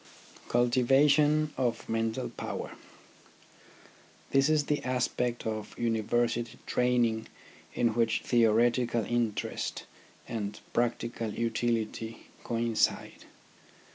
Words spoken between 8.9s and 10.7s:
interest and